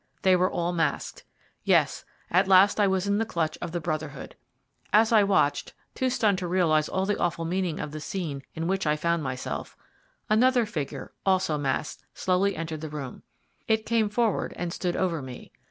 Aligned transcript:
They 0.23 0.35
were 0.35 0.49
all 0.49 0.73
masked. 0.73 1.25
Yes, 1.63 2.05
at 2.31 2.47
last 2.47 2.79
I 2.79 2.87
was 2.87 3.05
in 3.05 3.19
the 3.19 3.23
clutch 3.23 3.55
of 3.61 3.71
the 3.71 3.79
Brotherhood. 3.79 4.35
As 4.91 5.11
I 5.11 5.21
watched, 5.21 5.75
too 5.93 6.09
stunned 6.09 6.39
to 6.39 6.47
realize 6.47 6.89
all 6.89 7.05
the 7.05 7.19
awful 7.19 7.45
meaning 7.45 7.79
of 7.79 7.91
the 7.91 7.99
scene 7.99 8.41
in 8.55 8.65
which 8.65 8.87
I 8.87 8.95
found 8.95 9.21
myself, 9.21 9.77
another 10.27 10.65
figure 10.65 11.11
also 11.23 11.55
masked 11.59 12.03
slowly 12.15 12.55
entered 12.55 12.81
the 12.81 12.89
room. 12.89 13.21
It 13.67 13.85
came 13.85 14.09
forward 14.09 14.53
and 14.57 14.73
stood 14.73 14.95
over 14.95 15.21
me. 15.21 15.51